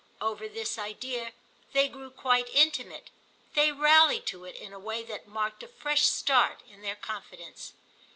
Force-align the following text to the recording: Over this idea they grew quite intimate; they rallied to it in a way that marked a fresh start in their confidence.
Over 0.19 0.47
this 0.49 0.79
idea 0.79 1.31
they 1.73 1.87
grew 1.87 2.09
quite 2.09 2.49
intimate; 2.51 3.11
they 3.53 3.71
rallied 3.71 4.25
to 4.25 4.45
it 4.45 4.55
in 4.55 4.73
a 4.73 4.79
way 4.79 5.03
that 5.03 5.27
marked 5.27 5.61
a 5.61 5.67
fresh 5.67 6.07
start 6.07 6.61
in 6.67 6.81
their 6.81 6.95
confidence. 6.95 7.73